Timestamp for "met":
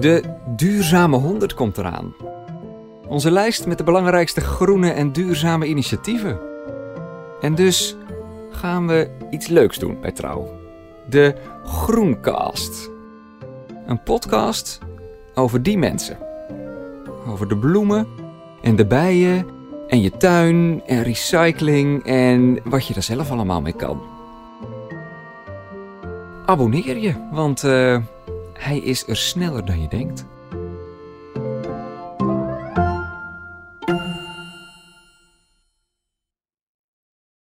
3.66-3.78